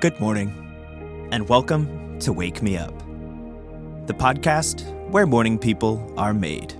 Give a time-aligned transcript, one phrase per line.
[0.00, 2.98] Good morning, and welcome to Wake Me Up,
[4.06, 6.72] the podcast where morning people are made.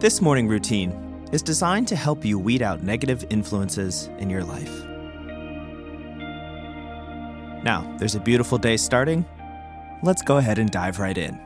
[0.00, 0.92] This morning routine
[1.30, 4.82] is designed to help you weed out negative influences in your life.
[7.62, 9.26] Now, there's a beautiful day starting.
[10.02, 11.38] Let's go ahead and dive right in.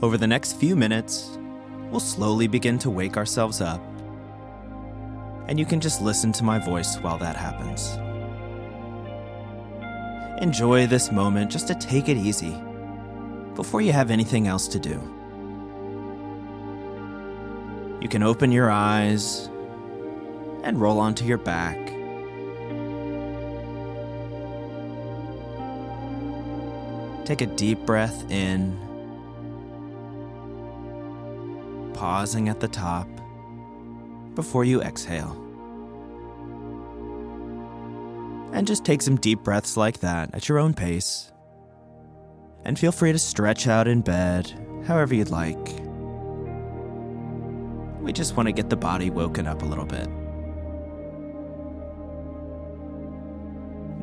[0.00, 1.36] Over the next few minutes,
[1.90, 3.80] we'll slowly begin to wake ourselves up
[5.48, 7.96] and you can just listen to my voice while that happens.
[10.42, 12.54] Enjoy this moment just to take it easy
[13.54, 15.00] before you have anything else to do.
[18.00, 19.48] You can open your eyes
[20.62, 21.76] and roll onto your back.
[27.24, 28.78] Take a deep breath in,
[31.94, 33.08] pausing at the top
[34.36, 35.32] before you exhale.
[38.52, 41.32] And just take some deep breaths like that at your own pace.
[42.64, 44.52] And feel free to stretch out in bed
[44.86, 45.82] however you'd like.
[48.00, 50.08] We just want to get the body woken up a little bit.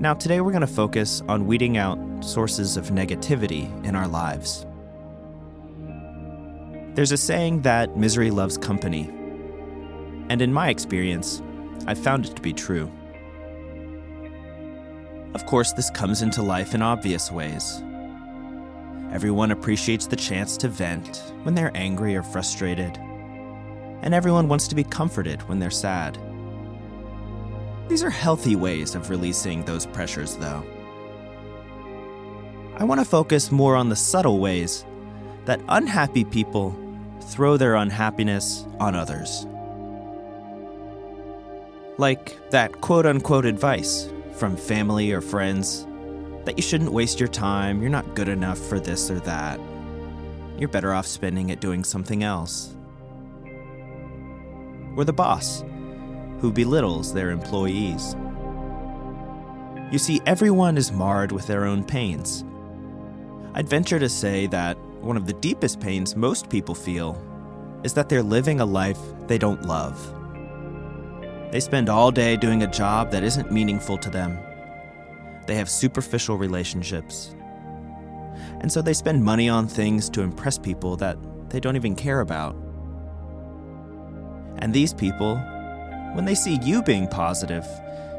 [0.01, 4.65] Now, today we're going to focus on weeding out sources of negativity in our lives.
[6.95, 9.09] There's a saying that misery loves company,
[10.33, 11.43] and in my experience,
[11.85, 12.91] I've found it to be true.
[15.35, 17.83] Of course, this comes into life in obvious ways.
[19.11, 22.97] Everyone appreciates the chance to vent when they're angry or frustrated,
[24.01, 26.17] and everyone wants to be comforted when they're sad.
[27.87, 30.65] These are healthy ways of releasing those pressures, though.
[32.77, 34.83] I want to focus more on the subtle ways
[35.45, 36.75] that unhappy people
[37.21, 39.45] throw their unhappiness on others
[41.97, 45.85] like that quote unquote advice from family or friends
[46.45, 49.59] that you shouldn't waste your time, you're not good enough for this or that.
[50.57, 52.75] You're better off spending it doing something else.
[54.95, 55.63] Or the boss,
[56.39, 58.15] who belittles their employees.
[59.91, 62.43] You see, everyone is marred with their own pains.
[63.53, 67.21] I'd venture to say that one of the deepest pains most people feel
[67.83, 70.22] is that they're living a life they don't love.
[71.53, 74.39] They spend all day doing a job that isn't meaningful to them.
[75.45, 77.35] They have superficial relationships.
[78.61, 81.15] And so they spend money on things to impress people that
[81.51, 82.55] they don't even care about.
[84.57, 85.35] And these people,
[86.15, 87.67] when they see you being positive,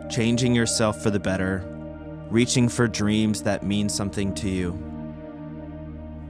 [0.09, 1.65] changing yourself for the better,
[2.31, 4.79] reaching for dreams that mean something to you,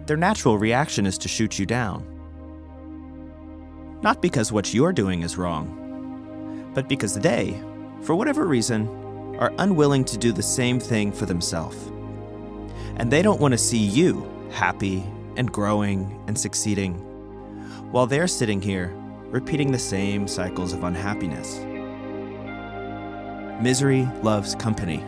[0.06, 2.02] their natural reaction is to shoot you down.
[4.00, 5.83] Not because what you're doing is wrong
[6.74, 7.60] but because they,
[8.02, 8.88] for whatever reason,
[9.38, 11.76] are unwilling to do the same thing for themselves.
[12.96, 15.02] And they don't want to see you happy
[15.36, 16.94] and growing and succeeding,
[17.90, 18.92] while they're sitting here
[19.30, 21.58] repeating the same cycles of unhappiness.
[23.60, 25.02] Misery loves company.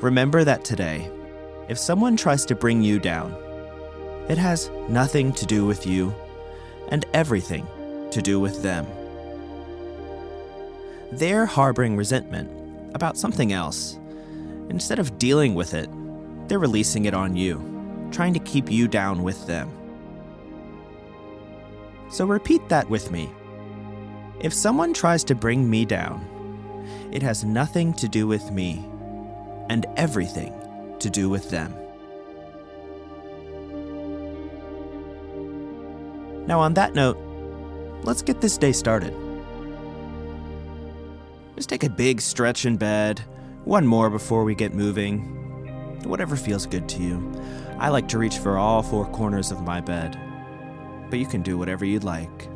[0.00, 1.10] Remember that today,
[1.68, 3.32] if someone tries to bring you down,
[4.28, 6.14] it has nothing to do with you
[6.88, 7.66] and everything
[8.10, 8.86] to do with them.
[11.12, 13.98] They're harboring resentment about something else.
[14.68, 15.90] Instead of dealing with it,
[16.48, 19.70] they're releasing it on you, trying to keep you down with them.
[22.10, 23.30] So repeat that with me.
[24.40, 26.26] If someone tries to bring me down,
[27.12, 28.84] it has nothing to do with me
[29.68, 30.54] and everything
[31.00, 31.74] to do with them.
[36.46, 37.18] Now, on that note,
[38.02, 39.14] let's get this day started.
[41.60, 43.18] Just take a big stretch in bed,
[43.64, 45.20] one more before we get moving.
[46.08, 47.42] Whatever feels good to you.
[47.78, 50.18] I like to reach for all four corners of my bed,
[51.10, 52.46] but you can do whatever you'd like.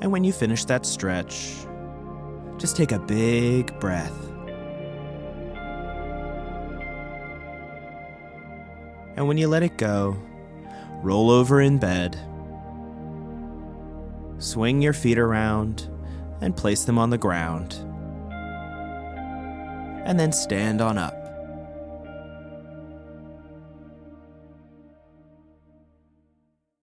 [0.00, 1.52] And when you finish that stretch,
[2.56, 4.20] just take a big breath.
[9.14, 10.16] And when you let it go,
[11.04, 12.18] roll over in bed
[14.38, 15.88] Swing your feet around
[16.40, 17.74] and place them on the ground.
[20.06, 21.17] And then stand on up.